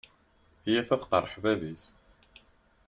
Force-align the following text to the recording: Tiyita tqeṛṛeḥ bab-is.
Tiyita 0.61 0.95
tqeṛṛeḥ 1.01 1.33
bab-is. 1.43 1.83